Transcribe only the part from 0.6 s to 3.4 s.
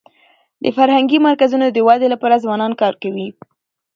د فرهنګي مرکزونو د ودي لپاره ځوانان کار کوي.